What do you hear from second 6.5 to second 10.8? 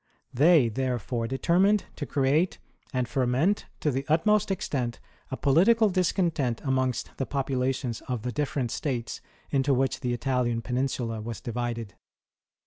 amongst the populations of the different states into which the Italian